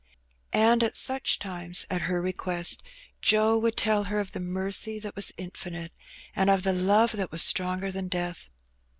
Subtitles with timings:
[0.55, 2.81] And at such times^ at her request,
[3.21, 5.91] Joe would tell her of the mercy that was infinite^
[6.35, 8.49] and of the love that was stronger than death.